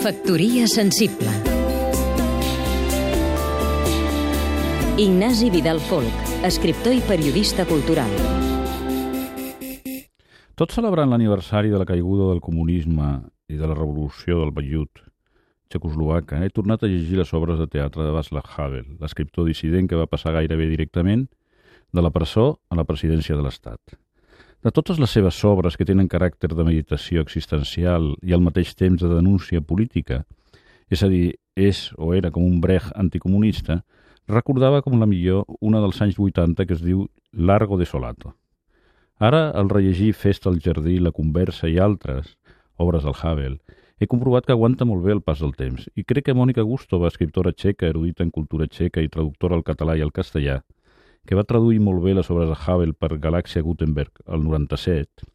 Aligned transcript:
Factoria 0.00 0.66
sensible 0.66 1.28
Ignasi 4.96 5.50
Vidal 5.52 5.78
Folk, 5.78 6.22
escriptor 6.42 6.94
i 6.96 7.02
periodista 7.04 7.66
cultural. 7.68 8.08
Tot 10.56 10.72
celebrant 10.72 11.12
l'aniversari 11.12 11.68
de 11.68 11.76
la 11.76 11.84
caiguda 11.84 12.30
del 12.30 12.40
comunisme 12.40 13.10
i 13.52 13.60
de 13.60 13.68
la 13.68 13.76
revolució 13.76 14.40
del 14.40 14.56
vellut 14.56 15.04
txecoslovaca, 15.68 16.40
he 16.40 16.48
tornat 16.48 16.80
a 16.80 16.88
llegir 16.88 17.20
les 17.20 17.36
obres 17.36 17.60
de 17.60 17.68
teatre 17.68 18.08
de 18.08 18.16
Václav 18.16 18.48
Havel, 18.56 18.86
l'escriptor 19.04 19.52
dissident 19.52 19.84
que 19.84 20.00
va 20.00 20.08
passar 20.08 20.32
gairebé 20.32 20.72
directament 20.72 21.28
de 21.92 22.00
la 22.00 22.08
presó 22.08 22.54
a 22.72 22.80
la 22.80 22.88
presidència 22.88 23.36
de 23.36 23.44
l'Estat. 23.44 24.00
De 24.60 24.68
totes 24.68 24.98
les 25.00 25.08
seves 25.08 25.38
obres 25.48 25.78
que 25.80 25.86
tenen 25.88 26.08
caràcter 26.12 26.50
de 26.52 26.64
meditació 26.66 27.22
existencial 27.24 28.10
i 28.20 28.34
al 28.36 28.42
mateix 28.44 28.74
temps 28.76 29.00
de 29.00 29.08
denúncia 29.08 29.62
política, 29.64 30.18
és 30.92 31.00
a 31.00 31.08
dir, 31.08 31.38
és 31.56 31.86
o 31.96 32.10
era 32.12 32.28
com 32.34 32.44
un 32.44 32.58
breg 32.60 32.90
anticomunista, 32.92 33.78
recordava 34.28 34.82
com 34.84 34.98
la 35.00 35.08
millor 35.08 35.46
una 35.64 35.80
dels 35.80 36.02
anys 36.04 36.18
80 36.20 36.66
que 36.68 36.76
es 36.76 36.82
diu 36.84 37.06
Largo 37.32 37.78
de 37.80 37.86
Solato. 37.88 38.34
Ara, 39.16 39.48
al 39.48 39.72
rellegir 39.72 40.12
Festa 40.12 40.50
al 40.52 40.60
jardí, 40.60 40.98
La 41.00 41.12
conversa 41.12 41.68
i 41.68 41.78
altres 41.78 42.36
obres 42.76 43.08
del 43.08 43.16
Havel, 43.16 43.56
he 43.98 44.06
comprovat 44.06 44.44
que 44.44 44.52
aguanta 44.52 44.84
molt 44.84 45.06
bé 45.06 45.16
el 45.16 45.24
pas 45.24 45.40
del 45.40 45.56
temps 45.56 45.88
i 45.96 46.04
crec 46.04 46.28
que 46.28 46.36
Mònica 46.36 46.60
Gustova, 46.68 47.08
escriptora 47.08 47.52
txeca, 47.56 47.88
erudita 47.88 48.24
en 48.28 48.30
cultura 48.30 48.68
txeca 48.68 49.00
i 49.00 49.08
traductora 49.08 49.56
al 49.56 49.64
català 49.64 49.96
i 49.96 50.04
al 50.04 50.12
castellà, 50.12 50.60
que 51.26 51.36
va 51.38 51.44
traduir 51.44 51.80
molt 51.84 52.02
bé 52.04 52.14
les 52.16 52.30
obres 52.32 52.48
de 52.48 52.56
Havel 52.56 52.94
per 52.94 53.18
Galàxia 53.18 53.62
Gutenberg 53.62 54.22
el 54.26 54.44
97, 54.44 55.26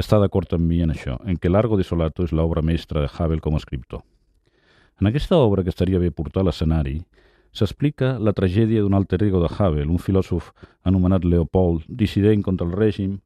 està 0.00 0.16
d'acord 0.20 0.52
amb 0.56 0.64
mi 0.64 0.80
en 0.80 0.94
això, 0.94 1.18
en 1.28 1.36
que 1.36 1.50
Largo 1.52 1.76
de 1.76 1.84
Solato 1.84 2.24
és 2.24 2.32
l'obra 2.32 2.62
mestra 2.64 3.02
de 3.04 3.10
Havel 3.12 3.42
com 3.44 3.54
a 3.54 3.60
escriptor. 3.60 4.00
En 5.00 5.08
aquesta 5.08 5.36
obra, 5.36 5.64
que 5.64 5.72
estaria 5.72 6.00
bé 6.00 6.10
portar 6.10 6.40
a 6.40 6.48
l'escenari, 6.48 7.00
s'explica 7.52 8.14
la 8.18 8.32
tragèdia 8.36 8.80
d'un 8.84 8.96
alter 8.96 9.22
ego 9.26 9.42
de 9.42 9.50
Havel, 9.58 9.90
un 9.90 9.98
filòsof 9.98 10.52
anomenat 10.88 11.24
Leopold, 11.24 11.84
dissident 11.88 12.44
contra 12.46 12.66
el 12.68 12.72
règim, 12.72 13.18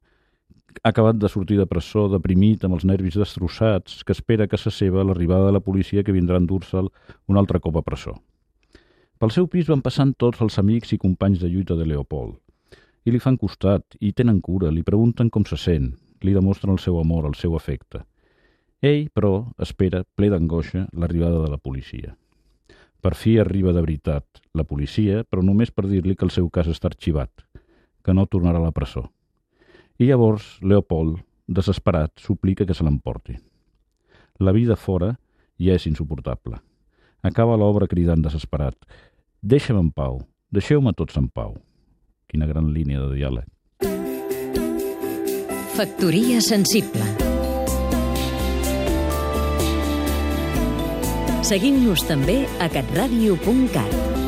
acabat 0.83 1.15
de 1.15 1.29
sortir 1.29 1.57
de 1.59 1.67
presó, 1.69 2.07
deprimit, 2.11 2.65
amb 2.65 2.75
els 2.75 2.85
nervis 2.87 3.15
destrossats, 3.19 4.03
que 4.03 4.15
espera 4.15 4.47
que 4.47 4.59
s'asseba 4.59 5.03
l'arribada 5.03 5.47
de 5.47 5.55
la 5.55 5.63
policia 5.63 6.03
que 6.03 6.15
vindrà 6.15 6.39
a 6.39 6.43
endur-se'l 6.43 6.91
un 7.27 7.37
altre 7.37 7.61
cop 7.63 7.77
a 7.79 7.85
presó. 7.85 8.17
Pel 9.15 9.31
seu 9.31 9.45
pis 9.47 9.69
van 9.71 9.79
passant 9.79 10.09
tots 10.19 10.41
els 10.43 10.57
amics 10.59 10.89
i 10.91 10.97
companys 10.99 11.39
de 11.39 11.47
lluita 11.47 11.77
de 11.79 11.85
Leopold. 11.87 12.35
I 13.07 13.13
li 13.13 13.21
fan 13.23 13.37
costat, 13.39 13.95
i 14.03 14.11
tenen 14.11 14.41
cura, 14.43 14.71
li 14.73 14.83
pregunten 14.83 15.29
com 15.31 15.45
se 15.47 15.55
sent, 15.55 15.93
li 16.19 16.33
demostren 16.35 16.73
el 16.73 16.81
seu 16.83 16.99
amor, 16.99 17.29
el 17.29 17.37
seu 17.39 17.55
afecte. 17.55 18.01
Ell, 18.83 19.07
però, 19.15 19.53
espera, 19.61 20.03
ple 20.03 20.27
d'angoixa, 20.33 20.89
l'arribada 20.99 21.39
de 21.45 21.53
la 21.53 21.61
policia. 21.61 22.11
Per 22.99 23.13
fi 23.15 23.37
arriba 23.39 23.71
de 23.71 23.85
veritat 23.87 24.43
la 24.51 24.67
policia, 24.67 25.23
però 25.23 25.45
només 25.45 25.71
per 25.71 25.87
dir-li 25.87 26.17
que 26.19 26.27
el 26.27 26.35
seu 26.35 26.51
cas 26.51 26.67
està 26.67 26.91
arxivat, 26.91 27.47
que 28.03 28.13
no 28.13 28.27
tornarà 28.27 28.59
a 28.59 28.67
la 28.67 28.75
presó. 28.75 29.07
I 29.95 30.11
llavors 30.11 30.57
Leopold, 30.59 31.23
desesperat, 31.47 32.17
suplica 32.19 32.67
que 32.67 32.75
se 32.75 32.83
l'emporti. 32.83 33.39
La 34.43 34.51
vida 34.51 34.75
fora 34.75 35.13
ja 35.55 35.79
és 35.79 35.87
insuportable. 35.87 36.59
Acaba 37.25 37.57
l'obra 37.57 37.89
cridant 37.89 38.21
desesperat. 38.21 38.77
Deixa'm 39.41 39.79
en 39.81 39.89
pau, 39.89 40.21
deixeu-me 40.53 40.93
tots 40.93 41.17
en 41.17 41.29
pau. 41.33 41.55
Quina 42.29 42.45
gran 42.49 42.69
línia 42.73 43.01
de 43.01 43.15
diàleg. 43.17 43.49
Factoria 45.75 46.39
sensible 46.39 47.03
Seguim-nos 51.45 52.01
també 52.07 52.39
a 52.63 52.69
catradio.cat 52.73 54.24